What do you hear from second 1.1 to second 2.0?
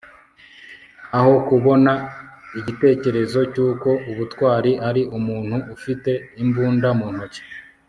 aho kubona